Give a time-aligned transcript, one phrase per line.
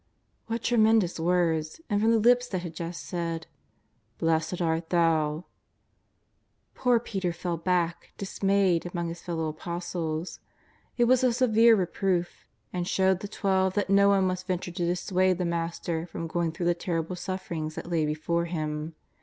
[0.47, 1.79] What tremendous words!
[1.87, 3.45] and from the lips that had just said:
[4.15, 5.45] ^' Blessed art thou.''
[6.73, 10.39] Poor Peter fell back, dismayed, among his fellow Apostles.
[10.97, 14.73] It was a severe reproof, and showed the Twelve that no one must ven ture
[14.73, 18.95] to dissuade the Master from going through the terrible sufferings that lay before Him.